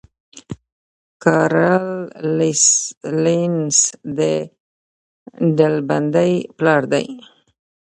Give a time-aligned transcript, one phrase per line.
[1.23, 1.87] کارل
[3.23, 3.77] لینس
[4.17, 4.19] د
[5.57, 7.05] ډلبندۍ پلار دی